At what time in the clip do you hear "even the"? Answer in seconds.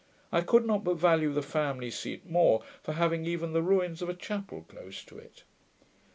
3.27-3.61